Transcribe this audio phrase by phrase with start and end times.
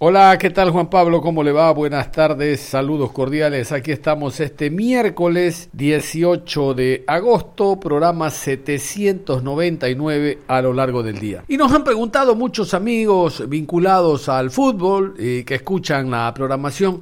[0.00, 1.20] Hola, ¿qué tal Juan Pablo?
[1.20, 1.72] ¿Cómo le va?
[1.72, 3.72] Buenas tardes, saludos cordiales.
[3.72, 11.42] Aquí estamos este miércoles 18 de agosto, programa 799 a lo largo del día.
[11.48, 17.00] Y nos han preguntado muchos amigos vinculados al fútbol y que escuchan la programación,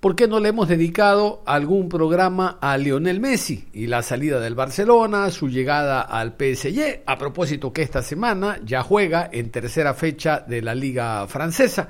[0.00, 4.54] ¿por qué no le hemos dedicado algún programa a Lionel Messi y la salida del
[4.54, 7.04] Barcelona, su llegada al PSG?
[7.06, 11.88] A propósito que esta semana ya juega en tercera fecha de la Liga Francesa.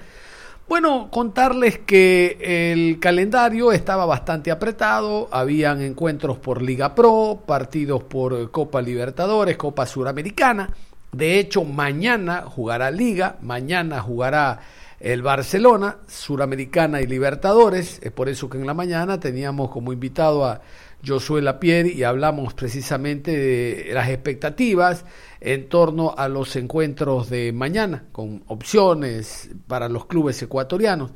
[0.66, 8.50] Bueno, contarles que el calendario estaba bastante apretado, habían encuentros por Liga Pro, partidos por
[8.50, 10.70] Copa Libertadores, Copa Suramericana.
[11.12, 14.60] De hecho, mañana jugará Liga, mañana jugará
[15.00, 18.00] el Barcelona, Suramericana y Libertadores.
[18.02, 20.62] Es por eso que en la mañana teníamos como invitado a
[21.06, 25.04] Josué Lapierre y hablamos precisamente de las expectativas
[25.40, 31.12] en torno a los encuentros de mañana, con opciones para los clubes ecuatorianos.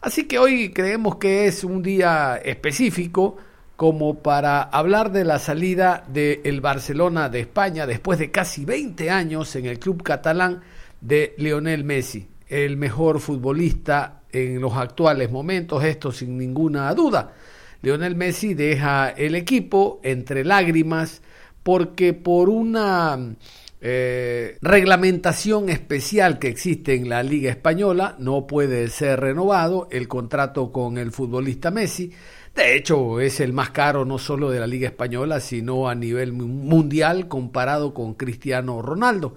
[0.00, 3.36] Así que hoy creemos que es un día específico
[3.76, 9.56] como para hablar de la salida del Barcelona de España después de casi 20 años
[9.56, 10.62] en el club catalán
[11.00, 17.32] de Lionel Messi, el mejor futbolista en los actuales momentos, esto sin ninguna duda.
[17.82, 21.20] Lionel Messi deja el equipo entre lágrimas
[21.64, 23.34] porque por una
[23.80, 30.70] eh, reglamentación especial que existe en la Liga Española no puede ser renovado el contrato
[30.70, 32.12] con el futbolista Messi.
[32.54, 36.32] De hecho, es el más caro no solo de la Liga Española, sino a nivel
[36.32, 39.34] mundial comparado con Cristiano Ronaldo.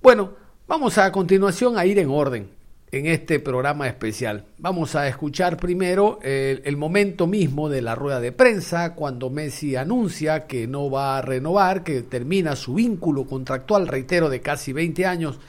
[0.00, 0.32] Bueno,
[0.66, 2.63] vamos a continuación a ir en orden
[2.94, 4.44] en este programa especial.
[4.58, 10.46] Vamos a escuchar primero el, momento mismo de la rueda de prensa cuando Messi anuncia
[10.46, 15.40] que no va a renovar, que termina su vínculo contractual, reitero, de casi 20 años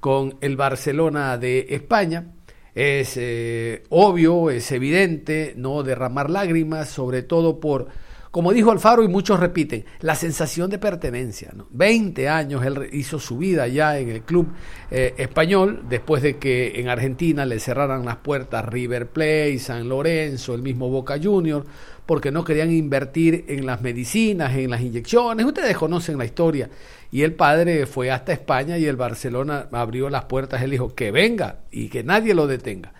[0.00, 2.32] con el Barcelona de España.
[2.74, 7.88] Es eh, obvio, es evidente no derramar lágrimas, sobre todo por
[8.34, 11.52] como dijo Alfaro y muchos repiten, la sensación de pertenencia.
[11.54, 11.68] ¿no?
[11.70, 14.48] 20 años él hizo su vida ya en el club
[14.90, 20.52] eh, español, después de que en Argentina le cerraran las puertas River Plate, San Lorenzo,
[20.52, 21.64] el mismo Boca Juniors,
[22.06, 25.46] porque no querían invertir en las medicinas, en las inyecciones.
[25.46, 26.68] Ustedes conocen la historia.
[27.12, 30.60] Y el padre fue hasta España y el Barcelona abrió las puertas.
[30.60, 32.94] Él dijo que venga y que nadie lo detenga.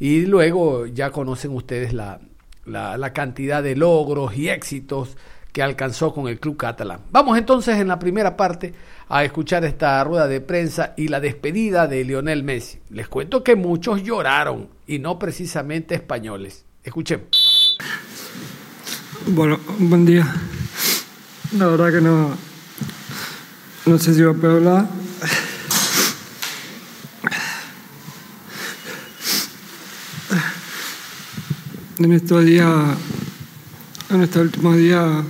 [0.00, 2.18] Y luego ya conocen ustedes la,
[2.64, 5.16] la, cantidad de logros y éxitos
[5.52, 7.00] que alcanzó con el club catalán.
[7.10, 8.72] Vamos entonces en la primera parte
[9.08, 12.78] a escuchar esta rueda de prensa y la despedida de Lionel Messi.
[12.90, 16.64] Les cuento que muchos lloraron y no precisamente españoles.
[16.84, 17.76] Escuchemos.
[19.26, 20.32] Bueno, buen día.
[21.56, 22.30] La verdad que no,
[23.86, 24.86] no sé si va a poder hablar.
[32.00, 32.96] En estos días,
[34.08, 35.22] en estos últimos días,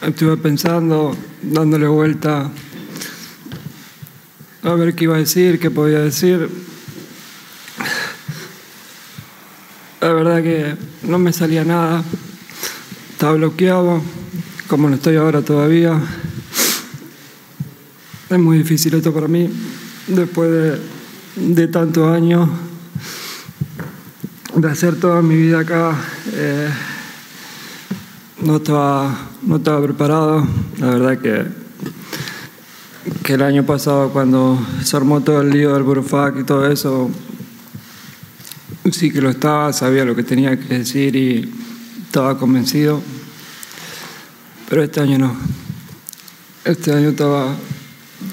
[0.00, 2.50] estuve pensando, dándole vuelta
[4.62, 6.48] a ver qué iba a decir, qué podía decir.
[10.00, 12.02] La verdad que no me salía nada,
[13.12, 14.00] estaba bloqueado,
[14.68, 16.00] como no estoy ahora todavía.
[18.30, 19.50] Es muy difícil esto para mí,
[20.06, 20.80] después de,
[21.36, 22.48] de tantos años
[24.56, 25.96] de hacer toda mi vida acá.
[26.32, 26.68] Eh,
[28.42, 30.46] no, estaba, no estaba preparado.
[30.78, 31.46] La verdad que,
[33.22, 37.10] que el año pasado cuando se armó todo el lío del Burofac y todo eso,
[38.92, 41.52] sí que lo estaba, sabía lo que tenía que decir y
[42.06, 43.02] estaba convencido.
[44.68, 45.36] Pero este año no.
[46.64, 47.54] Este año estaba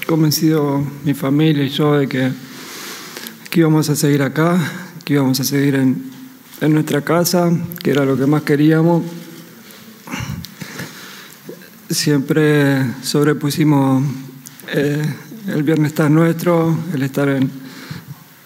[0.07, 2.31] convencido mi familia y yo de que,
[3.49, 4.57] que íbamos a seguir acá,
[5.03, 6.03] que íbamos a seguir en,
[6.61, 7.51] en nuestra casa,
[7.83, 9.03] que era lo que más queríamos,
[11.89, 14.03] siempre sobrepusimos
[14.73, 15.01] eh,
[15.47, 17.51] el bienestar nuestro, el estar en,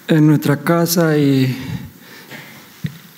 [0.07, 1.55] en nuestra casa y,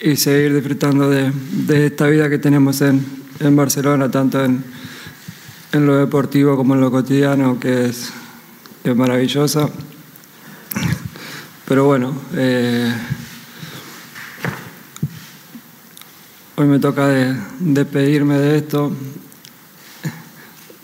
[0.01, 3.05] y seguir disfrutando de, de, esta vida que tenemos en,
[3.39, 4.63] en Barcelona, tanto en,
[5.71, 8.09] en, lo deportivo como en lo cotidiano, que es,
[8.83, 9.69] que es maravillosa.
[11.67, 12.93] Pero bueno, eh,
[16.59, 17.07] hoy me toca
[17.59, 18.91] despedirme de, esto.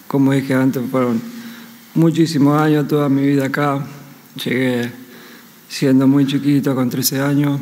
[0.07, 1.19] Como dije antes, fueron
[1.95, 3.83] muchísimos años, toda mi vida acá.
[4.43, 4.91] Llegué
[5.67, 7.59] siendo muy chiquito, con 13 años.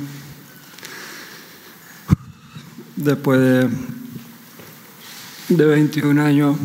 [2.97, 3.69] Después de,
[5.47, 6.57] de 21 años,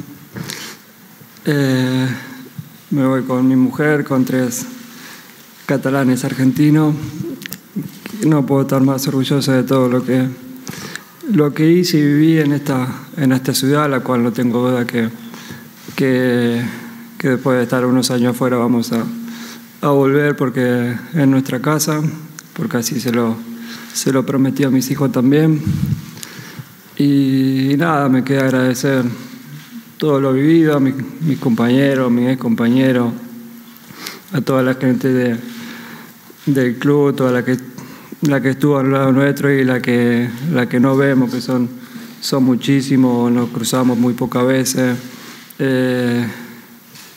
[1.44, 2.08] eh,
[2.90, 4.66] me voy con mi mujer, con tres
[5.64, 6.92] catalanes argentinos.
[8.26, 10.45] No puedo estar más orgulloso de todo lo que,
[11.32, 12.86] lo que hice y viví en esta,
[13.16, 15.08] en esta ciudad, la cual no tengo duda que,
[15.96, 16.62] que,
[17.20, 19.04] después de estar unos años afuera vamos a,
[19.82, 22.00] a volver porque es nuestra casa,
[22.52, 23.36] porque así se lo,
[23.92, 25.60] se lo prometí a mis hijos también.
[26.96, 29.04] Y nada, me queda agradecer
[29.98, 33.12] todo lo vivido, a mis, mis compañeros, mis ex compañeros,
[34.32, 35.36] a toda la gente de,
[36.46, 37.56] del club, toda la que,
[38.22, 41.68] la que estuvo al lado nuestro y la que, la que no vemos, que son,
[42.20, 44.96] son muchísimos, nos cruzamos muy pocas veces.
[45.58, 46.26] Eh,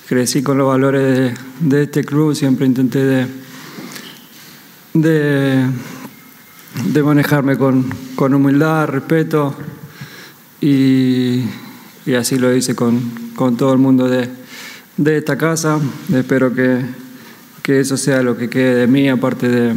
[0.07, 3.27] crecí con los valores de, este club, siempre intenté
[4.93, 5.65] de,
[6.85, 7.85] de manejarme con,
[8.15, 9.55] con, humildad, respeto
[10.61, 11.43] y,
[12.05, 12.99] y, así lo hice con,
[13.35, 14.29] con todo el mundo de,
[14.97, 15.79] de esta casa.
[16.13, 16.81] Espero que,
[17.61, 19.73] que, eso sea lo que quede de mí, aparte de,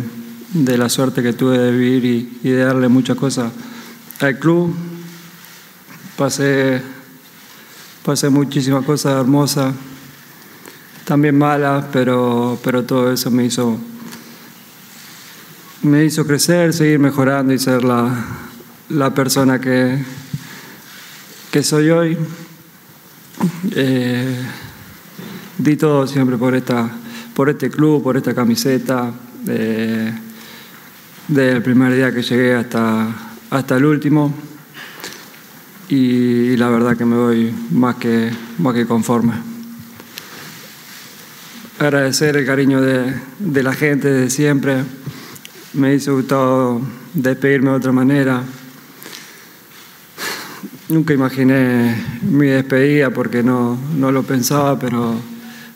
[0.53, 3.53] de la suerte que tuve de vivir y, de darle muchas cosas
[4.21, 4.75] al club.
[6.17, 6.83] Pasé,
[8.05, 9.75] pasé muchísimas cosas hermosas
[11.05, 13.79] también malas, pero, pero todo eso me hizo,
[15.83, 18.25] me hizo crecer, seguir mejorando y ser la,
[18.89, 19.99] la persona que,
[21.51, 22.17] que soy hoy.
[23.73, 24.39] Eh,
[25.59, 26.89] di todo siempre por, esta,
[27.35, 29.11] por este club, por esta camiseta,
[29.49, 30.13] eh,
[31.29, 33.09] desde el primer día que llegué hasta,
[33.51, 34.35] hasta el último.
[35.89, 39.33] Y, la verdad que me voy más que, más que conforme
[41.79, 44.85] agradecer el cariño de, de, la gente de siempre.
[45.73, 46.81] Me hizo gustado
[47.13, 48.43] despedirme de otra manera.
[50.89, 55.17] Nunca imaginé mi despedida porque no, no lo pensaba, pero,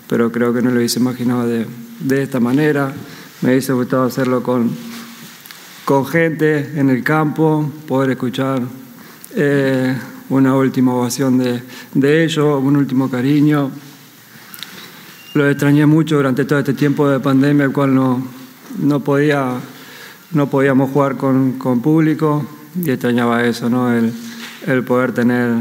[0.08, 1.66] pero creo que no lo hubiese imaginado de,
[2.00, 2.92] de esta manera.
[3.40, 4.70] Me hizo gustado hacerlo con,
[5.86, 8.60] con gente en el campo, poder escuchar
[9.36, 9.96] eh,
[10.28, 11.62] una última ovación de,
[11.94, 13.70] de ellos, un último cariño.
[15.34, 18.20] Lo extrañé mucho durante todo este tiempo de pandemia, el cual no,
[18.80, 19.60] no, podía,
[20.32, 22.44] no podíamos jugar con, con público
[22.82, 23.92] y extrañaba eso, ¿no?
[23.92, 24.12] el,
[24.66, 25.52] el poder tener,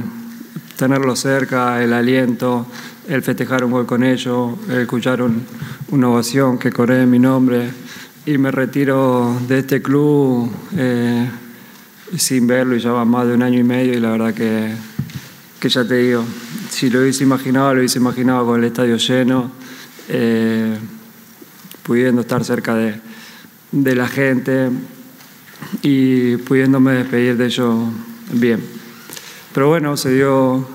[0.75, 2.65] tenerlo cerca, el aliento,
[3.07, 5.45] el festejar un gol con ellos, el escuchar un,
[5.91, 7.85] una ovación que corre mi nombre
[8.25, 11.29] y me retiro de este club eh,
[12.17, 14.73] sin verlo y ya va más de un año y medio y la verdad que,
[15.59, 16.25] que ya te digo,
[16.69, 19.51] si lo hubiese imaginado, lo hubiese imaginado con el estadio lleno
[20.09, 20.75] eh,
[21.83, 22.95] pudiendo estar cerca de,
[23.71, 24.69] de, la gente
[25.83, 27.75] y pudiéndome despedir de ellos
[28.31, 28.59] bien.
[29.53, 30.67] Pero bueno, se dio,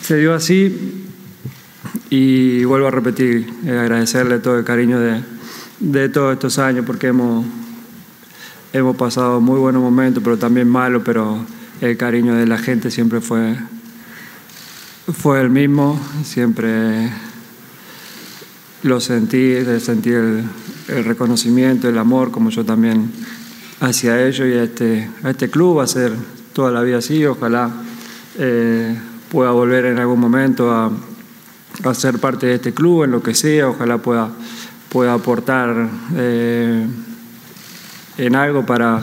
[0.00, 1.04] se dio así
[2.08, 5.22] y vuelvo a repetir, eh, agradecerle todo el cariño de,
[5.82, 7.44] de todos estos años porque hemos,
[8.72, 11.44] hemos pasado muy buenos momentos, pero también malos, pero
[11.80, 13.56] el cariño de la gente siempre fue,
[15.12, 17.10] fue el mismo, siempre
[18.84, 20.44] lo sentí, sentí el,
[21.04, 23.10] reconocimiento, el amor, como yo también
[23.80, 25.78] hacia ellos y a este, a este club.
[25.78, 26.12] Va a ser
[26.52, 27.24] toda la vida así.
[27.24, 27.70] Ojalá
[28.38, 28.96] eh,
[29.30, 30.90] pueda volver en algún momento a,
[31.84, 33.68] a, ser parte de este club, en lo que sea.
[33.68, 34.30] Ojalá pueda,
[34.92, 36.86] pueda aportar eh,
[38.18, 39.02] en algo para,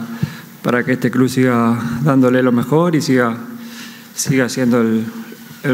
[0.62, 3.36] para que este club siga dándole lo mejor y siga,
[4.14, 5.04] siga siendo el,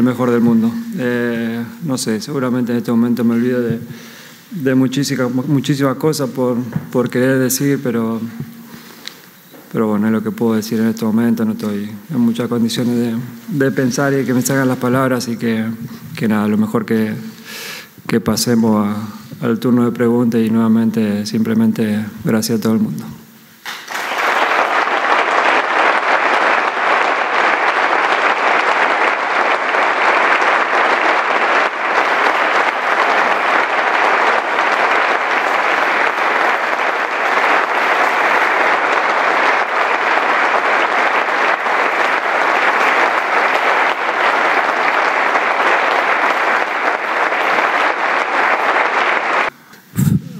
[0.01, 0.71] mejor del mundo.
[0.97, 6.57] Eh, no sé, seguramente en este momento me olvido de, muchísimas, muchísimas cosas por,
[6.91, 8.19] por querer decir, pero,
[9.71, 11.45] pero bueno, es lo que puedo decir en este momento.
[11.45, 13.15] No estoy en muchas condiciones
[13.49, 15.63] de, pensar y que me salgan las palabras y que,
[16.15, 17.13] que nada, lo mejor que,
[18.07, 18.95] que pasemos a,
[19.41, 23.05] al turno de preguntas y nuevamente simplemente gracias a todo el mundo.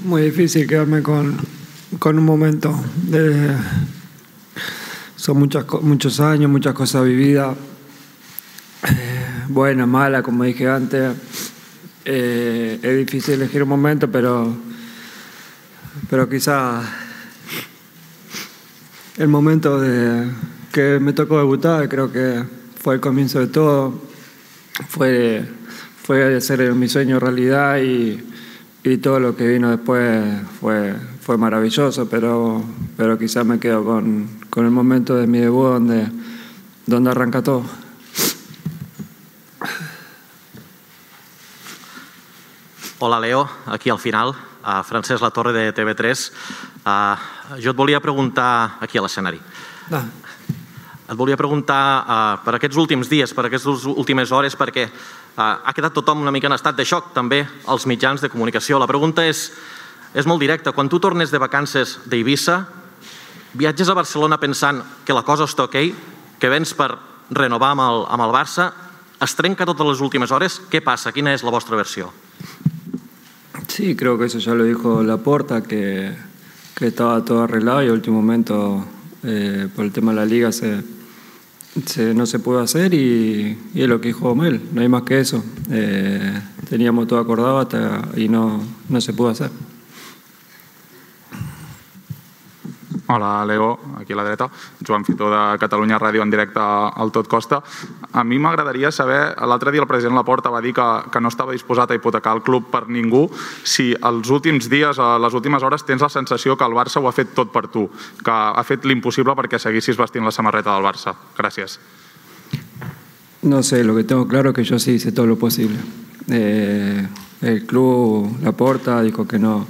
[0.08, 1.36] muy difícil quedarme con,
[1.98, 2.78] con un momento.
[5.16, 7.56] Son muchas, muchos años, muchas cosas vividas,
[8.84, 11.16] eh, buena, mala, como dije antes.
[12.04, 14.54] Eh, es difícil elegir un momento, pero,
[16.10, 16.82] pero quizá
[19.16, 20.28] el momento de
[20.72, 22.44] que me tocó debutar, creo que
[22.76, 23.98] fue el comienzo de todo,
[24.88, 25.44] fue,
[26.02, 28.22] fue hacer mi sueño realidad y,
[28.84, 32.62] y todo lo que vino después fue, fue maravilloso, pero,
[32.96, 36.08] pero quizás me quedo con, con el momento de mi debut donde,
[36.86, 37.64] donde arranca todo.
[43.00, 44.34] Hola, Leo, aquí al final.
[44.64, 46.32] Uh, Francesc La Torre de TV3.
[46.84, 49.38] Uh, jo et volia preguntar, aquí a l'escenari,
[49.90, 50.04] Ah,
[51.08, 54.88] et volia preguntar uh, per aquests últims dies, per aquestes últimes hores, perquè
[55.38, 58.78] ha quedat tothom una mica en estat de xoc, també els mitjans de comunicació.
[58.78, 59.52] La pregunta és,
[60.14, 60.72] és molt directa.
[60.74, 62.64] Quan tu tornes de vacances d'Eivissa,
[63.54, 65.78] viatges a Barcelona pensant que la cosa està ok,
[66.38, 66.90] que vens per
[67.30, 68.72] renovar amb el, amb el Barça,
[69.22, 71.12] es trenca totes les últimes hores, què passa?
[71.14, 72.10] Quina és la vostra versió?
[73.68, 76.16] Sí, creo que eso ya lo dijo Laporta, que,
[76.74, 78.84] que estaba todo arreglado y al último momento
[79.22, 80.82] eh, por el tema de la liga se,
[81.86, 85.20] se- no se pudo hacer y, es lo que dijo Mel, no hay más que
[85.20, 85.42] eso.
[85.70, 89.50] Eh, teníamos todo acordado hasta, y no, no se pudo hacer.
[93.10, 94.50] Hola, Leo, aquí a la dreta,
[94.86, 97.62] Joan Fitó de Catalunya Ràdio en directe al Tot Costa.
[98.12, 101.54] A mi m'agradaria saber, l'altre dia el president Laporta va dir que, que no estava
[101.56, 103.22] disposat a hipotecar el club per ningú,
[103.64, 107.08] si els últims dies, a les últimes hores, tens la sensació que el Barça ho
[107.08, 107.86] ha fet tot per tu,
[108.20, 111.14] que ha fet l'impossible perquè seguissis vestint la samarreta del Barça.
[111.38, 111.78] Gràcies.
[113.48, 115.78] No sé, lo que tengo claro es que yo sí hice todo lo posible.
[116.28, 117.08] Eh,
[117.40, 119.66] el club, la porta, dijo que no,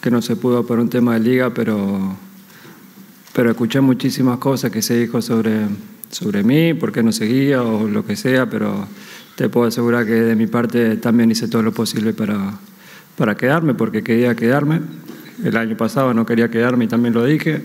[0.00, 2.16] que no se pudo por un tema de liga, pero,
[3.32, 5.66] pero escuché muchísimas cosas que se dijo sobre,
[6.10, 8.86] sobre mí, por qué no seguía o lo que sea, pero
[9.36, 12.58] te puedo asegurar que de mi parte también hice todo lo posible para,
[13.16, 14.80] para quedarme, porque quería quedarme.
[15.44, 17.62] El año pasado no quería quedarme y también lo dije.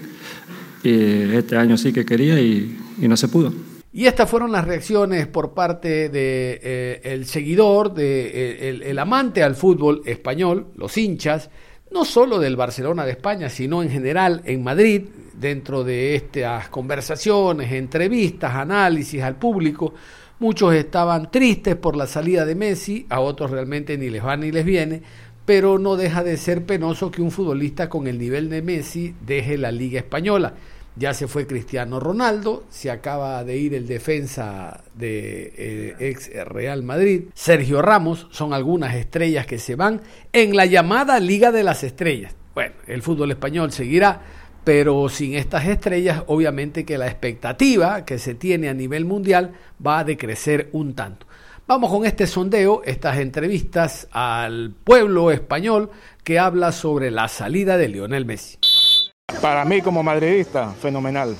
[0.83, 3.51] Y este año sí que quería y- y no se pudo.
[3.91, 8.99] Y estas fueron las reacciones por parte de eh, el seguidor, de eh, el, el
[8.99, 11.49] amante al fútbol español, los hinchas,
[11.91, 15.03] no solo del Barcelona de España, sino en general en Madrid,
[15.39, 19.93] dentro de estas conversaciones, entrevistas, análisis al público.
[20.39, 24.51] Muchos estaban tristes por la salida de Messi, a otros realmente ni les va ni
[24.51, 25.01] les viene,
[25.45, 29.57] pero no deja de ser penoso que un futbolista con el nivel de Messi deje
[29.57, 30.53] la Liga Española.
[30.97, 36.83] Ya se fue Cristiano Ronaldo, se acaba de ir el defensa de eh, ex Real
[36.83, 37.23] Madrid.
[37.33, 40.01] Sergio Ramos son algunas estrellas que se van
[40.31, 42.33] en la llamada Liga de las Estrellas.
[42.53, 44.21] Bueno, el fútbol español seguirá,
[44.65, 49.53] pero sin estas estrellas, obviamente que la expectativa que se tiene a nivel mundial
[49.85, 51.25] va a decrecer un tanto.
[51.67, 55.89] Vamos con este sondeo, estas entrevistas al pueblo español
[56.23, 58.57] que habla sobre la salida de Lionel Messi.
[59.41, 61.35] Para mí como madridista, fenomenal.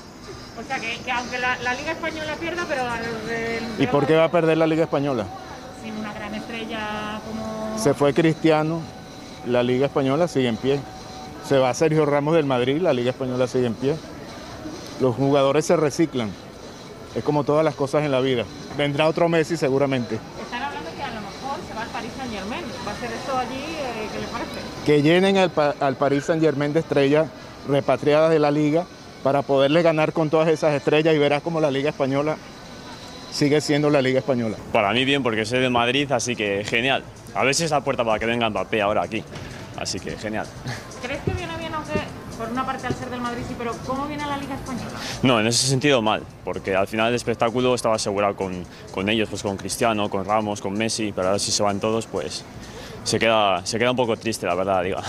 [0.58, 4.06] O sea, que, que aunque la, la Liga Española pierda, pero al- el- ¿Y por
[4.06, 5.26] qué va a perder la Liga Española?
[5.84, 7.78] sin una gran estrella como...
[7.78, 8.80] Se fue Cristiano,
[9.46, 10.80] la Liga Española sigue en pie.
[11.48, 13.94] Se va Sergio Ramos del Madrid, la Liga Española sigue en pie.
[15.00, 16.30] Los jugadores se reciclan.
[17.14, 18.44] Es como todas las cosas en la vida.
[18.76, 20.18] Vendrá otro Messi seguramente.
[20.42, 22.64] Están hablando que a lo mejor se va al Paris Saint Germain.
[22.86, 23.54] ¿Va a ser esto allí?
[23.54, 24.50] eh, ¿Qué le parece?
[24.84, 27.28] Que llenen al, al Paris Saint Germain de estrellas
[27.68, 28.84] repatriadas de la liga
[29.22, 32.36] para poderle ganar con todas esas estrellas y verás como la Liga Española
[33.32, 34.56] sigue siendo la Liga Española.
[34.72, 37.02] Para mí bien, porque soy de Madrid, así que genial.
[37.34, 39.24] A ver si es la puerta para que venga Mbappé ahora aquí.
[39.78, 40.46] Así que genial.
[41.02, 41.32] ¿Crees que
[42.36, 44.98] por una parte al ser del Madrid sí, pero cómo viene la Liga Española?
[45.22, 49.28] No, en ese sentido mal, porque al final el espectáculo estaba asegurado con, con ellos,
[49.28, 52.44] pues con Cristiano, con Ramos, con Messi, pero ahora si se van todos, pues
[53.04, 55.02] se queda, se queda un poco triste, la verdad, diga.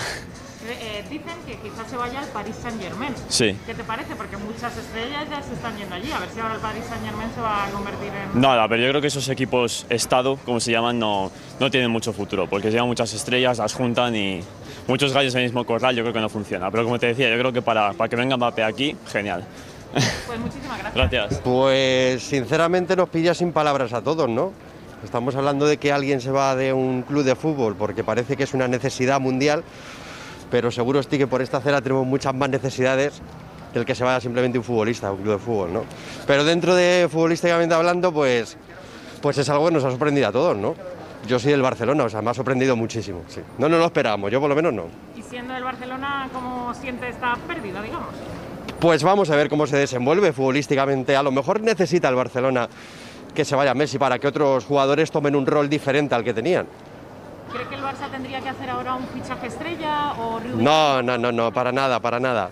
[0.70, 3.14] Eh, dicen que quizás se vaya al Paris Saint Germain.
[3.30, 3.58] Sí.
[3.66, 4.16] ¿Qué te parece?
[4.16, 6.12] Porque muchas estrellas ya se están yendo allí.
[6.12, 8.42] A ver si ahora el Paris Saint Germain se va a convertir en...
[8.42, 12.12] Nada, pero yo creo que esos equipos Estado, como se llaman, no, no tienen mucho
[12.12, 14.42] futuro, porque llevan muchas estrellas, las juntan y
[14.88, 16.70] muchos gallos en el mismo corral, yo creo que no funciona.
[16.70, 19.46] Pero como te decía, yo creo que para, para que venga Mbappé aquí, genial.
[19.94, 20.94] Pues muchísimas gracias.
[20.94, 21.42] Gracias.
[21.44, 24.52] Pues sinceramente nos pilla sin palabras a todos, ¿no?
[25.04, 28.44] Estamos hablando de que alguien se va de un club de fútbol porque parece que
[28.44, 29.64] es una necesidad mundial,
[30.50, 33.22] pero seguro estoy que por esta acera tenemos muchas más necesidades
[33.74, 35.84] que el que se vaya simplemente un futbolista, un club de fútbol, ¿no?
[36.26, 38.58] Pero dentro de futbolísticamente hablando, pues,
[39.22, 40.76] pues es algo que nos ha sorprendido a todos, ¿no?
[41.28, 43.42] Yo soy del Barcelona, o sea, me ha sorprendido muchísimo, sí.
[43.58, 44.86] No nos lo esperábamos, yo por lo menos no.
[45.18, 48.10] ¿Y siendo el Barcelona, ¿cómo siente esta pérdida, digamos?
[48.80, 51.16] Pues vamos a ver cómo se desenvuelve futbolísticamente.
[51.16, 52.70] A lo mejor necesita el Barcelona
[53.34, 56.68] que se vaya Messi para que otros jugadores tomen un rol diferente al que tenían.
[57.52, 60.40] ¿Cree que el Barça tendría que hacer ahora un fichaje estrella o?
[60.40, 62.50] No, no, no, no, para nada, para nada.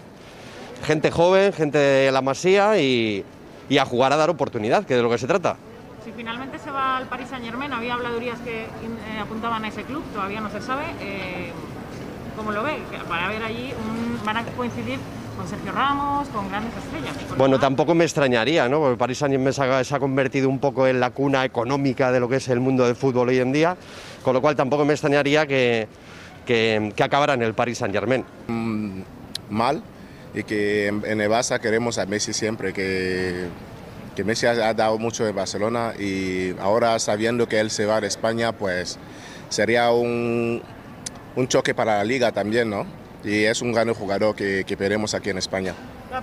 [0.83, 3.25] Gente joven, gente de la masía y,
[3.69, 5.57] y a jugar a dar oportunidad, que es de lo que se trata.
[6.03, 8.67] Si finalmente se va al Paris Saint Germain, había habladurías que eh,
[9.21, 10.83] apuntaban a ese club, todavía no se sabe.
[11.01, 11.51] Eh,
[12.37, 12.77] ¿Cómo lo ve?
[12.91, 14.99] Que Para ver allí, un- van a coincidir
[15.35, 17.37] con Sergio Ramos, con grandes estrellas.
[17.37, 18.79] Bueno, tampoco me extrañaría, ¿no?
[18.79, 22.19] Porque Paris Saint-Germain se ha, se ha convertido un poco en la cuna económica de
[22.19, 23.77] lo que es el mundo del fútbol hoy en día,
[24.23, 25.87] con lo cual tampoco me extrañaría que,
[26.45, 28.23] que, que acabara en el Paris Saint-Germain.
[29.49, 29.83] mal
[30.33, 33.45] y que en, en el Barça queremos a Messi siempre, que,
[34.15, 38.01] que Messi ha, ha dado mucho en Barcelona y ahora sabiendo que él se va
[38.01, 38.97] de España, pues
[39.49, 40.61] sería un,
[41.35, 42.85] un choque para la liga también, ¿no?
[43.25, 45.73] Y es un gran jugador que, que veremos aquí en España.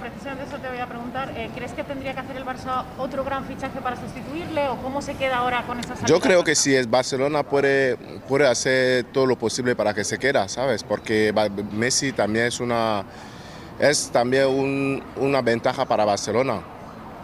[0.00, 1.32] Precisamente eso te voy a preguntar.
[1.36, 5.02] eh, ¿Crees que tendría que hacer el Barça otro gran fichaje para sustituirle o cómo
[5.02, 6.06] se queda ahora con esa salida?
[6.06, 7.96] Yo creo que si es Barcelona puede,
[8.28, 10.82] puede hacer todo lo posible para que se quede, ¿sabes?
[10.84, 11.34] Porque
[11.72, 13.04] Messi también es una,
[13.78, 16.62] es también un- una ventaja para Barcelona.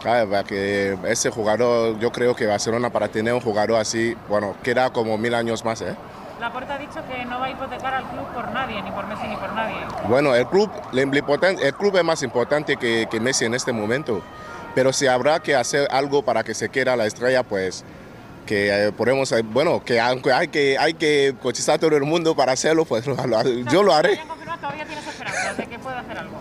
[0.03, 0.45] ¿sabes?
[0.45, 5.17] Que ese jugador, yo creo que Barcelona para tener un jugador así, bueno, queda como
[5.19, 5.97] mil años más, ¿eh?
[6.41, 9.27] Laporta ha dicho que no va a hipotecar al club por nadie, ni por Messi
[9.27, 9.77] ni por nadie.
[10.09, 14.23] Bueno, el club, el club es más importante que, que Messi en este momento,
[14.75, 17.85] pero si habrá que hacer algo para que se quede la estrella, pues
[18.47, 22.05] que eh, podemos, eh, bueno, que aunque hay que, hay que cotizar a todo el
[22.05, 24.19] mundo para hacerlo, pues lo- lo- yo lo haré.
[24.61, 26.37] Todavía tienes esperanzas de que pueda hacer algo.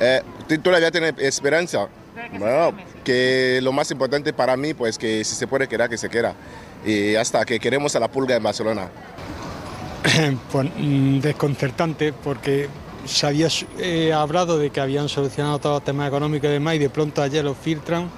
[0.00, 1.86] Eh, ¿tú todavía tienes esperanza?
[2.30, 2.72] Que Bueno,
[3.04, 6.34] que lo más importante para mí, pues que si se puede quedar, que se queda.
[6.84, 8.88] Y hasta que queremos a la pulga en Barcelona.
[10.52, 12.68] pues, mm, desconcertante porque
[13.06, 16.78] se había eh, hablado de que habían solucionado todos los temas económicos y demás y
[16.78, 18.08] de pronto ayer lo filtran.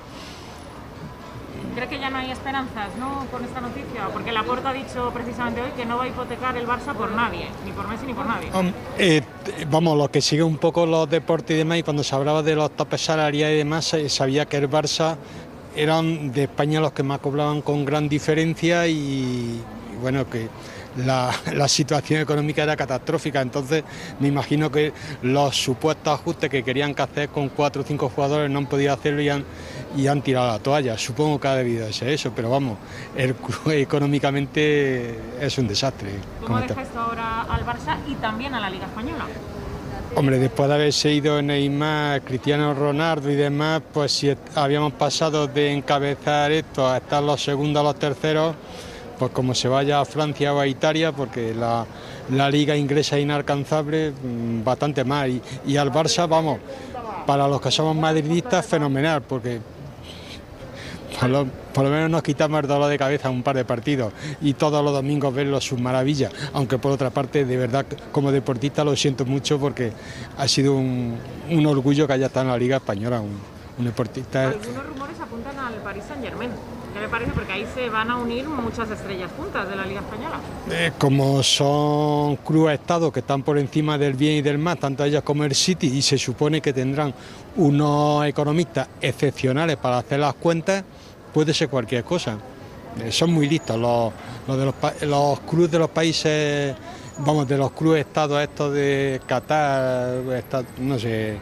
[1.74, 3.26] ¿Cree que ya no hay esperanzas ¿no?
[3.31, 4.09] con esta noticia?
[4.12, 7.48] Porque Laporta ha dicho precisamente hoy que no va a hipotecar el Barça por nadie,
[7.66, 8.50] ni por Messi ni por nadie.
[8.52, 9.20] Hom- eh,
[9.70, 12.55] vamos, los que siguen un poco los deportes y demás, y cuando se hablaba de
[12.55, 15.16] los topes salariales y demás, se sabía que el Barça
[15.76, 19.62] eran de España los que más cobraban con gran diferencia y, y
[20.00, 20.48] bueno, que
[20.96, 23.40] la, la situación económica era catastrófica.
[23.40, 23.84] Entonces,
[24.20, 28.50] me imagino que los supuestos ajustes que querían que hacer con cuatro o cinco jugadores
[28.50, 29.44] no han podido hacerlo y han,
[29.96, 30.96] y han tirado la toalla.
[30.98, 32.78] Supongo que ha debido de ser eso, pero vamos,
[33.16, 36.10] el club económicamente es un desastre.
[36.44, 39.26] ¿Cómo deja esto ahora al Barça y también a la Liga Española?
[40.18, 45.70] Hombre, después de haberse ido Neymar, Cristiano Ronaldo y demás, pues si habíamos pasado de
[45.70, 48.57] encabezar esto a estar los segundos a los terceros,
[49.18, 51.85] pues como se vaya a Francia o a Italia, porque la,
[52.31, 55.29] la liga inglesa es inalcanzable, mm, bastante más.
[55.29, 56.61] Y, y al Barça, vamos,
[57.26, 59.61] para los que somos madridistas, fenomenal, porque
[61.18, 64.12] por lo, por lo menos nos quitamos el dolor de cabeza un par de partidos
[64.40, 68.85] y todos los domingos verlo sus maravillas, aunque por otra parte, de verdad, como deportista
[68.85, 69.92] lo siento mucho porque
[70.37, 71.16] ha sido un,
[71.50, 73.38] un orgullo que haya estado en la Liga Española, un,
[73.79, 74.48] un deportista.
[74.48, 76.50] Algunos rumores apuntan al Paris Saint Germain.
[76.94, 77.33] ¿Qué le parece?
[77.33, 80.40] Porque ahí se van a unir muchas estrellas juntas de la Liga Española.
[80.70, 85.05] Eh, como son clubes estados que están por encima del bien y del mal, tanto
[85.05, 87.12] ellos como el City, y se supone que tendrán
[87.57, 90.85] unos economistas excepcionales para hacer las cuentas,
[91.37, 92.38] puede ser cualquier cosa.
[92.99, 94.11] Eh, son muy listos los,
[94.49, 96.75] los de los, los clubes de los países,
[97.18, 101.37] vamos, de los clubes estados estos de Qatar, esta- no sé,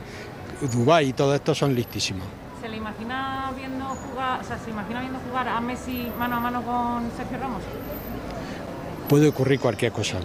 [0.73, 2.27] Dubái y todo esto son listísimos.
[2.61, 6.41] ¿Se le imagina viendo jugar, o sea, se imagina viendo jugar a Messi mano a
[6.41, 7.63] mano con Sergio Ramos?
[9.09, 10.17] Puede ocurrir cualquier cosa.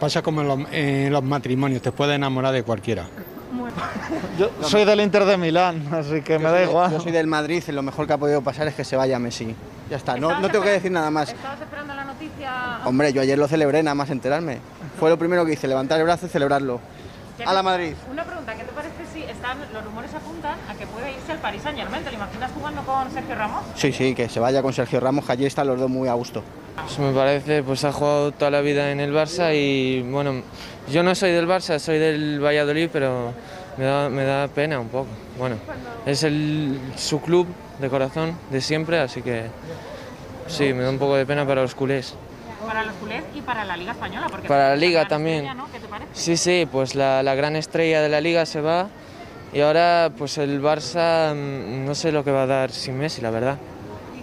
[0.00, 3.06] Pasa como en los, en los matrimonios, te puede enamorar de cualquiera.
[4.38, 6.90] Yo soy del Inter de Milán, así que me da igual.
[6.90, 9.18] Yo soy del Madrid y lo mejor que ha podido pasar es que se vaya
[9.18, 9.54] Messi.
[9.90, 11.30] Ya está, no, no tengo que decir nada más.
[11.30, 12.80] ¿Estabas esperando la noticia?
[12.84, 14.58] Hombre, yo ayer lo celebré nada más enterarme.
[14.98, 16.80] Fue lo primero que hice, levantar el brazo y celebrarlo.
[17.36, 17.94] ¿Qué A la Madrid.
[18.10, 21.38] Una pregunta, ¿qué te parece si están, los rumores apuntan a que puede irse al
[21.38, 22.04] Paris Saint Germain?
[22.04, 23.62] ¿Te lo imaginas jugando con Sergio Ramos?
[23.74, 26.14] Sí, sí, que se vaya con Sergio Ramos, que allí están los dos muy a
[26.14, 26.42] gusto.
[26.76, 30.42] Pues me parece, pues ha jugado toda la vida en el Barça y bueno,
[30.90, 33.32] yo no soy del Barça, soy del Valladolid, pero
[33.76, 35.08] me da, me da pena un poco.
[35.38, 35.56] Bueno,
[36.06, 37.46] es el, su club
[37.78, 39.44] de corazón de siempre, así que
[40.48, 42.14] sí, me da un poco de pena para los culés.
[42.66, 44.26] Para los culés y para la Liga Española.
[44.30, 45.44] Porque Para la Liga también.
[45.44, 45.70] estrella, ¿no?
[45.72, 46.10] ¿Qué te parece?
[46.14, 48.88] Sí, sí, pues la, la gran estrella de la liga se va
[49.52, 53.20] y ahora pues el Barça mm, no sé lo que va a dar sin Messi,
[53.20, 53.58] la verdad.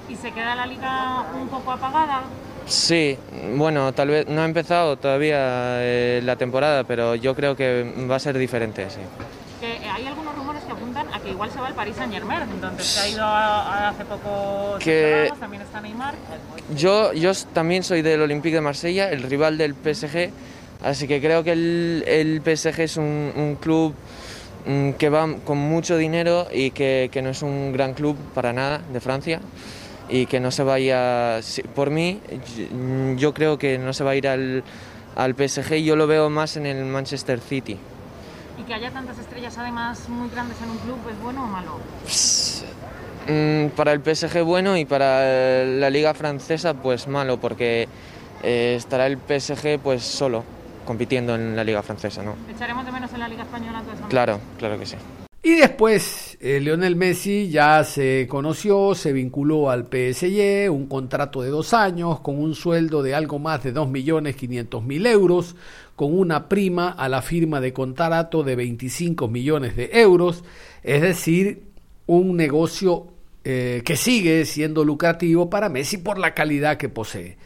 [0.10, 2.22] ¿Y, se queda la Liga un poco apagada?
[2.66, 3.18] Sí,
[3.56, 5.38] bueno, tal vez no ha empezado todavía
[5.82, 9.00] eh, la temporada, pero yo creo que va a ser diferente, sí.
[9.60, 12.14] Que eh, hay algunos rumores que apuntan a que igual se va al Paris Saint
[12.14, 16.14] Germain, entonces se ha ido a- a- hace poco Que- también está Neymar.
[16.76, 20.30] Yo, yo también soy del Olympique de Marsella, el rival del PSG,
[20.84, 23.96] así que creo que el, el PSG es un, un club
[24.68, 28.54] mm, que va con mucho dinero y que, que no es un gran club para
[28.54, 29.40] nada de Francia
[30.10, 31.40] y que no se vaya,
[31.76, 32.20] por mí,
[33.16, 34.64] yo creo que no se va a ir al,
[35.16, 37.78] al PSG, yo lo veo más en el Manchester City.
[38.60, 41.80] Y que haya tantas estrellas además muy grandes en un club, ¿es bueno o malo?
[43.28, 47.88] Mm, para el PSG bueno y para la liga francesa pues malo porque
[48.42, 50.44] eh, estará el PSG pues solo
[50.86, 52.34] compitiendo en la liga francesa, ¿no?
[52.50, 54.06] ¿Echaremos de menos en la Liga Española entonces?
[54.10, 54.96] Claro, claro que sí.
[55.42, 61.50] Y después, eh, Lionel Messi ya se conoció, se vinculó al PSG, un contrato de
[61.50, 65.56] dos años, con un sueldo de algo más de 2.500.000 euros,
[65.96, 70.44] con una prima a la firma de contrato de 25 millones de euros,
[70.84, 71.64] es decir,
[72.06, 73.08] un negocio
[73.46, 77.38] eh, que sigue siendo lucrativo para Messi por la calidad que posee.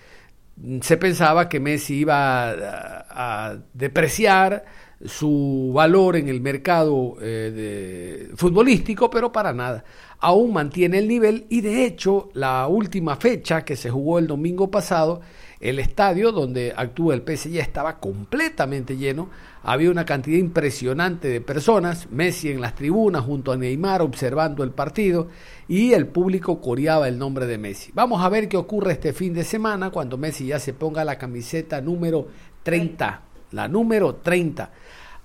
[0.82, 4.65] Se pensaba que Messi iba a, a depreciar
[5.05, 9.83] su valor en el mercado eh, futbolístico, pero para nada.
[10.19, 14.71] Aún mantiene el nivel y de hecho la última fecha que se jugó el domingo
[14.71, 15.19] pasado,
[15.59, 19.29] el estadio donde actúa el PSG estaba completamente lleno.
[19.63, 24.71] Había una cantidad impresionante de personas, Messi en las tribunas junto a Neymar observando el
[24.71, 25.27] partido
[25.67, 27.91] y el público coreaba el nombre de Messi.
[27.93, 31.17] Vamos a ver qué ocurre este fin de semana cuando Messi ya se ponga la
[31.17, 32.27] camiseta número
[32.63, 34.71] 30, la número 30.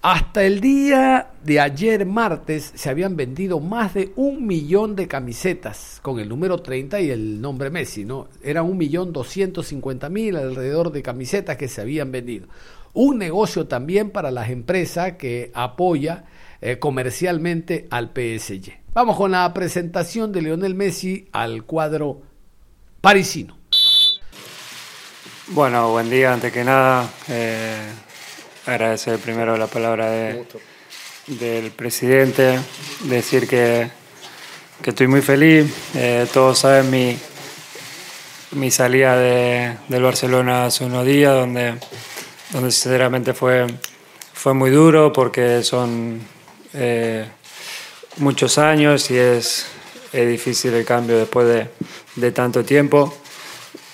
[0.01, 5.99] Hasta el día de ayer martes se habían vendido más de un millón de camisetas
[6.03, 8.29] con el número 30 y el nombre Messi, ¿no?
[8.41, 12.47] Eran un millón doscientos cincuenta mil alrededor de camisetas que se habían vendido.
[12.95, 16.27] Un negocio también para las empresas que apoya
[16.61, 18.79] eh, comercialmente al PSG.
[18.95, 22.23] Vamos con la presentación de Lionel Messi al cuadro
[23.01, 23.59] parisino.
[25.49, 26.35] Bueno, buen día.
[26.35, 27.91] Antes que nada, eh,
[28.73, 30.45] agradecer primero la palabra de-
[31.27, 32.59] del presidente,
[33.05, 33.91] decir que,
[34.83, 35.71] que estoy muy feliz.
[35.95, 37.19] Eh, todos saben mi,
[38.53, 41.75] mi salida de- del Barcelona hace unos días, donde,
[42.51, 43.67] donde sinceramente fue,
[44.33, 46.21] fue muy duro porque son
[46.75, 47.27] eh,
[48.19, 49.67] muchos años y es,
[50.13, 51.69] es difícil el cambio después de,
[52.17, 53.15] de tanto tiempo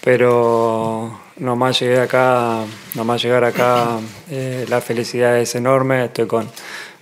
[0.00, 3.98] pero nomás llegué acá, nomás llegar acá,
[4.30, 6.48] eh, la felicidad es enorme, estoy con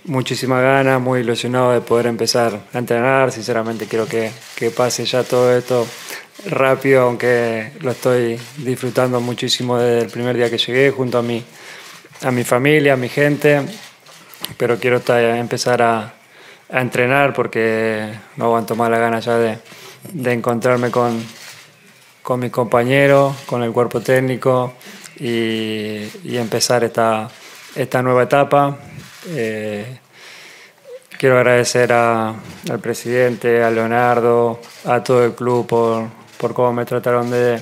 [0.05, 5.23] muchísimas ganas, muy ilusionado de poder empezar a entrenar, sinceramente quiero que, que pase ya
[5.23, 5.87] todo esto
[6.49, 11.43] rápido, aunque lo estoy disfrutando muchísimo desde el primer día que llegué, junto a mi,
[12.23, 13.61] a mi familia, a mi gente,
[14.57, 16.13] pero quiero empezar a,
[16.69, 19.59] entrenar porque no aguanto más la gana ya de,
[20.11, 21.23] de encontrarme con,
[22.23, 24.73] con mis compañeros, con el cuerpo técnico
[25.19, 27.29] y, y empezar esta,
[27.75, 28.77] esta nueva etapa.
[29.27, 29.99] Eh,
[31.19, 32.29] quiero agradecer a-
[32.71, 36.05] al presidente, a Leonardo, a todo el club por,
[36.37, 37.61] por cómo me trataron de-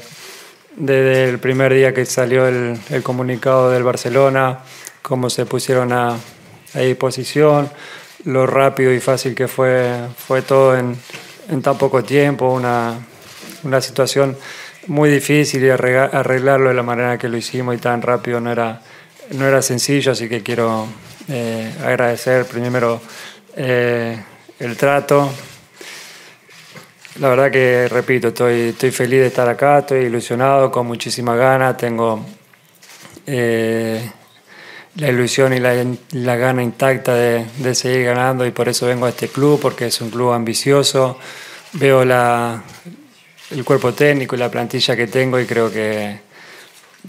[0.76, 4.60] desde el primer día que salió el, el comunicado del Barcelona,
[5.02, 6.16] cómo se pusieron a,
[6.74, 7.70] a disposición,
[8.26, 10.96] lo rápido y fácil que fue, fue todo en,
[11.50, 12.98] en tan poco tiempo, una,
[13.64, 14.38] una situación
[14.88, 18.82] muy difícil y arreglarlo de la manera que lo hicimos y tan rápido no era,
[19.32, 20.88] no era sencillo, así que quiero
[21.30, 23.02] eh, agradecer primero
[23.56, 24.22] eh,
[24.60, 25.32] el trato.
[27.20, 31.78] La verdad que, repito, estoy, estoy feliz de estar acá, estoy ilusionado, con muchísimas ganas,
[31.78, 32.26] tengo
[33.28, 34.10] eh,
[34.96, 39.06] la ilusión y la, la gana intacta de, de seguir ganando y por eso vengo
[39.06, 41.20] a este club, porque es un club ambicioso,
[41.74, 42.64] veo la,
[43.52, 46.20] el cuerpo técnico y la plantilla que tengo y creo que,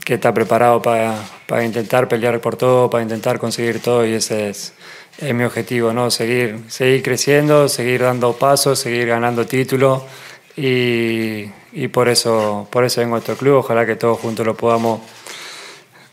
[0.05, 1.15] que está preparado para,
[1.47, 4.75] para intentar pelear por todo, para intentar conseguir todo y ese es,
[5.21, 6.11] mi objetivo, ¿no?
[6.11, 10.03] seguir, seguir creciendo, seguir dando pasos, seguir ganando títulos
[10.57, 14.57] y, y por, eso, por eso vengo a este club, ojalá que todos juntos lo
[14.57, 15.01] podamos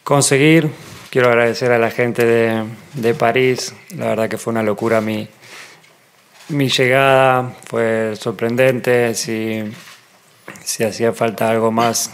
[0.04, 0.70] conseguir.
[1.10, 5.28] Quiero agradecer a la gente de, de París, la verdad que fue una locura mi,
[6.50, 9.64] mi llegada, fue sorprendente, si,
[10.70, 12.12] si hacía falta algo más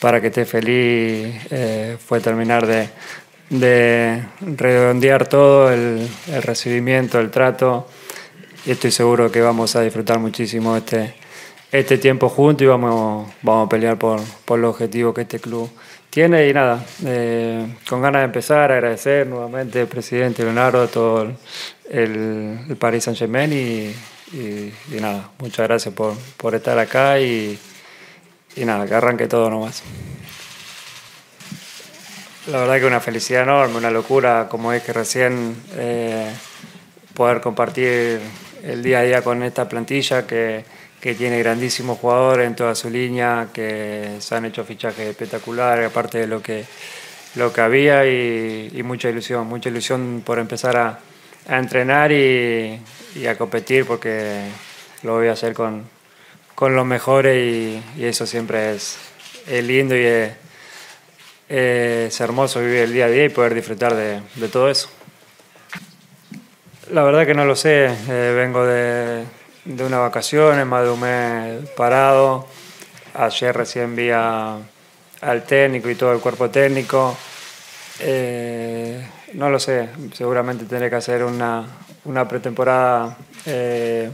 [0.00, 2.88] para que esté feliz, eh, fue terminar de,
[3.50, 6.08] de redondear todo, el,
[6.42, 7.86] recibimiento, el trato,
[8.64, 11.14] y estoy seguro que vamos a disfrutar muchísimo este,
[11.70, 15.70] este tiempo juntos y vamos, vamos a pelear por, por los objetivos que este club
[16.08, 16.48] tiene.
[16.48, 21.30] Y nada, eh, con ganas de empezar, agradecer nuevamente al presidente Leonardo, todo
[21.90, 23.94] el, el Paris Saint Germain y,
[24.34, 27.58] y, y, nada, muchas gracias por, por estar acá y,
[28.56, 29.82] y, nada, que arranque todo nomás.
[32.48, 36.32] La verdad que una felicidad enorme, una locura, como es que recién eh,
[37.14, 38.20] poder compartir
[38.64, 40.64] el día a día con esta plantilla que
[41.02, 46.18] que tiene grandísimos jugadores en toda su línea, que se han hecho fichajes espectaculares, aparte
[46.18, 46.64] de lo que,
[47.34, 51.00] lo que había, y, y mucha ilusión, mucha ilusión por empezar a,
[51.48, 52.80] a entrenar y,
[53.16, 54.44] y, a competir, porque
[55.02, 55.82] lo voy a hacer con,
[56.54, 58.98] con los mejores y, eso siempre es,
[59.46, 60.32] es lindo y es,
[61.48, 64.88] es, hermoso vivir el día a día y poder disfrutar de, de todo eso.
[66.90, 69.24] La verdad que no lo sé, eh, vengo de,
[69.64, 72.46] de unas vacaciones, más de un mes parado.
[73.14, 74.58] Ayer recién vi a,
[75.20, 77.16] al técnico y todo el cuerpo técnico.
[78.00, 81.64] Eh, no lo sé, seguramente tendré que hacer una,
[82.04, 84.10] una pretemporada eh,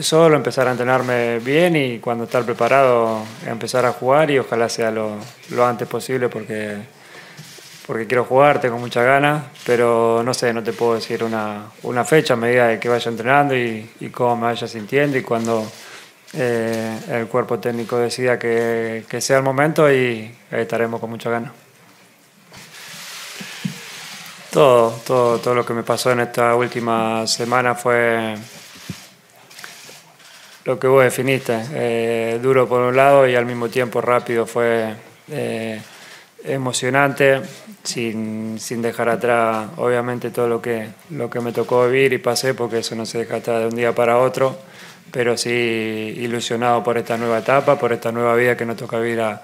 [0.00, 4.90] solo, empezar a entrenarme bien y cuando estar preparado empezar a jugar y ojalá sea
[4.90, 5.16] lo,
[5.50, 6.76] lo antes posible porque
[7.86, 12.04] porque quiero jugar, tengo muchas ganas, pero no sé, no te puedo decir una, una
[12.04, 15.66] fecha a medida de que vaya entrenando y, y cómo me vaya sintiendo y cuando
[16.34, 21.52] eh, el cuerpo técnico decida que, que, sea el momento y estaremos con muchas ganas.
[24.50, 28.34] Todo, todo, todo lo que me pasó en esta última semana fue
[30.68, 34.94] lo que vos definiste, eh, duro por un lado y al mismo tiempo rápido fue...
[35.30, 35.80] Eh,
[36.44, 37.42] emocionante,
[37.82, 42.54] sin, sin, dejar atrás obviamente todo lo que, lo que me tocó vivir y pasé,
[42.54, 44.56] porque eso no se deja atrás de un día para otro,
[45.10, 49.20] pero sí ilusionado por esta nueva etapa, por esta nueva vida que nos toca vivir
[49.20, 49.42] a,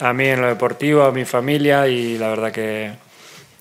[0.00, 2.90] a mí en lo deportivo, a mi familia y la verdad que,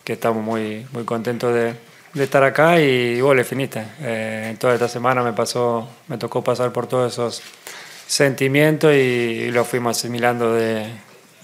[0.04, 1.76] que estamos muy, muy contentos de,
[2.14, 3.84] de, estar acá y, vos le finiste.
[4.02, 7.42] Eh, toda esta semana me, pasó, me tocó pasar por todos esos
[8.08, 10.88] sentimientos y, lo fuimos asimilando de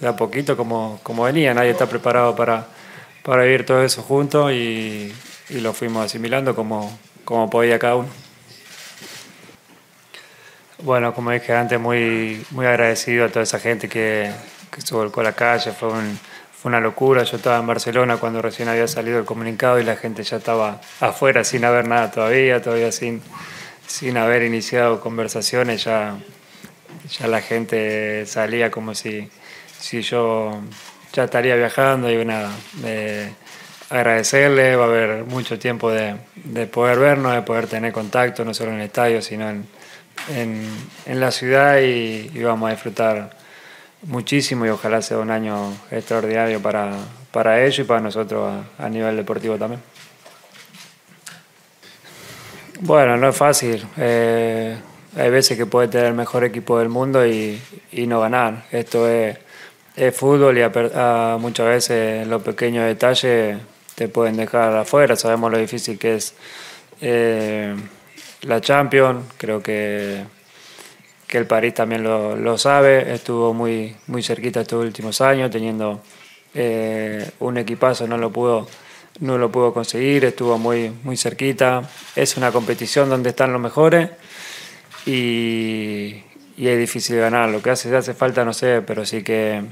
[0.07, 2.67] a poquito como, como venía, nadie está preparado para,
[3.23, 5.13] para vivir todo eso juntos y,
[5.49, 8.09] y, lo fuimos asimilando como, como podía cada uno.
[10.81, 14.31] Bueno, como dije antes, muy, muy agradecido a toda esa gente que,
[14.71, 15.89] que se volcó a la calle, fue,
[16.61, 17.23] fue una locura.
[17.23, 20.81] Yo estaba en Barcelona cuando recién había salido el comunicado y la gente ya estaba
[20.99, 23.21] afuera sin haber nada todavía, todavía sin,
[23.87, 26.17] sin haber iniciado conversaciones, ya,
[27.17, 29.29] ya la gente salía como si
[29.79, 30.59] si yo
[31.13, 32.51] ya estaría viajando y nada,
[33.89, 38.53] agradecerle, va a haber mucho tiempo de, de, poder vernos, de poder tener contacto, no
[38.53, 39.65] solo en el estadio, sino en,
[40.35, 43.38] en, la ciudad y, vamos a disfrutar
[44.03, 46.93] muchísimo y ojalá sea un año extraordinario para,
[47.31, 49.81] para ellos y para nosotros a, nivel deportivo también.
[52.81, 53.85] Bueno, no es fácil.
[53.97, 54.77] Eh,
[55.17, 58.65] hay veces que puede tener el mejor equipo del mundo y, y no ganar.
[58.71, 59.37] Esto es
[60.15, 60.61] fútbol y
[61.39, 63.57] muchas veces los pequeños detalles
[63.95, 65.17] te pueden dejar afuera.
[65.17, 66.33] Sabemos lo difícil que es
[67.01, 67.75] eh,
[68.43, 69.25] la Champions.
[69.37, 70.23] Creo que,
[71.29, 73.13] que el París también lo, lo, sabe.
[73.13, 76.01] Estuvo muy, muy cerquita estos últimos años, teniendo
[76.55, 78.67] eh, un equipazo, no lo pudo
[79.19, 81.83] no lo pudo conseguir, estuvo muy, muy cerquita.
[82.15, 84.09] Es una competición donde están los mejores
[85.05, 86.23] y,
[86.57, 87.49] es difícil ganar.
[87.49, 89.63] Lo que hace, hace falta, no sé, pero sí que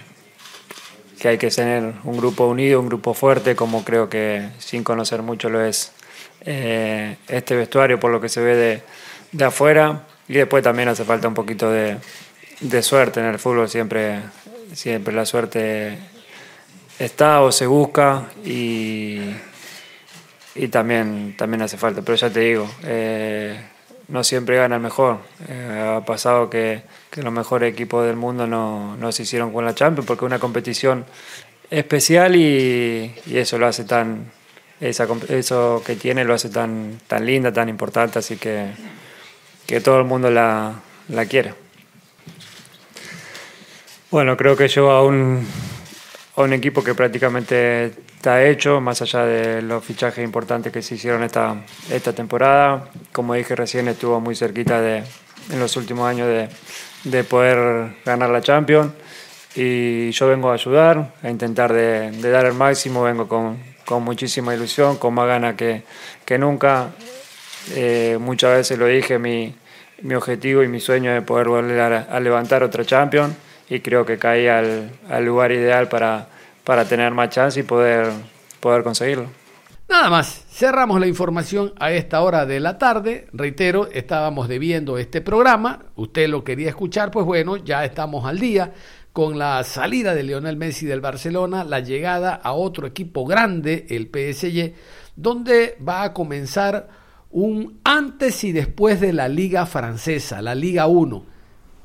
[1.20, 5.24] que hay que tener un grupo unido, un grupo fuerte, como creo que sin conocer
[5.24, 5.92] mucho lo es
[6.42, 8.84] eh, este vestuario por lo que se ve de,
[9.32, 10.04] de, afuera.
[10.28, 11.98] Y después también hace falta un poquito de,
[12.60, 14.22] de, suerte en el fútbol, siempre,
[14.74, 15.98] siempre la suerte
[17.00, 19.20] está o se busca y,
[20.56, 22.02] y también, también hace falta.
[22.02, 23.58] Pero ya te digo, eh,
[24.08, 25.20] no siempre gana el mejor.
[25.48, 29.66] Eh, ha pasado que, que, los mejores equipos del mundo no, no, se hicieron con
[29.66, 31.06] la Champions porque es una competición
[31.70, 34.32] especial y, y eso lo hace tan,
[34.80, 38.68] esa, eso que tiene lo hace tan, tan linda, tan importante, así que,
[39.68, 40.74] que todo el mundo la,
[41.10, 41.54] la quiere.
[44.10, 45.46] Bueno, creo que yo a un,
[46.38, 50.96] a un equipo que prácticamente está hecho, más allá de los fichajes importantes que se
[50.96, 51.58] hicieron esta,
[51.92, 52.90] esta temporada.
[53.12, 55.04] Como dije recién, estuvo muy cerquita de,
[55.52, 56.50] en los últimos años de,
[57.04, 58.94] de poder ganar la Champions.
[59.56, 64.54] Y yo vengo a ayudar, a intentar de dar el máximo, vengo con, con, muchísima
[64.54, 65.84] ilusión, con más ganas que,
[66.24, 66.92] que nunca.
[67.76, 69.54] Eh, muchas veces lo dije, mi,
[70.02, 73.36] mi objetivo y mi sueño es poder volver a, levantar otra Champions
[73.70, 76.28] y creo que caí al, al, lugar ideal para,
[76.64, 78.12] para tener más chance y poder,
[78.60, 79.28] poder conseguirlo.
[79.90, 83.28] Nada más, cerramos la información a esta hora de la tarde.
[83.32, 85.86] Reitero, estábamos debiendo este programa.
[85.96, 88.74] Usted lo quería escuchar, pues bueno, ya estamos al día
[89.14, 94.12] con la salida de Lionel Messi del Barcelona, la llegada a otro equipo grande, el
[94.14, 94.74] PSG,
[95.16, 96.88] donde va a comenzar
[97.40, 101.24] un antes y después de la Liga Francesa, la Liga 1,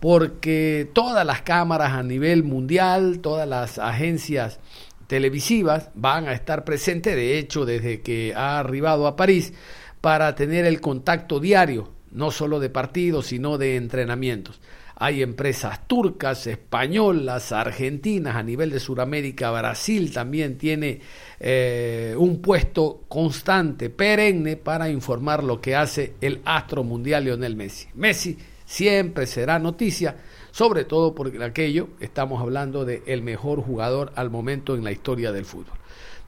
[0.01, 4.61] porque todas las cámaras a nivel mundial, todas las agencias
[5.09, 9.53] televisivas van a estar presentes, de hecho, desde que ha arribado a París,
[10.01, 14.59] para tener el contacto diario, no solo de partidos, sino de entrenamientos.
[15.05, 21.01] Hay empresas turcas, españolas, argentinas, a nivel de Sudamérica, Brasil también tiene
[21.41, 27.89] eh, un puesto constante, perenne, para informar lo que hace el astro mundial Lionel Messi.
[27.95, 30.15] Messi siempre será noticia
[30.53, 35.33] sobre todo porque aquello estamos hablando de el mejor jugador al momento en la historia
[35.33, 35.79] del fútbol.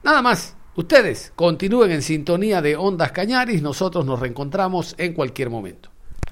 [0.03, 5.94] Nada más, ustedes continúen en sintonía de Ondas Cañaris, nosotros nos reencontramos en cualquier momento.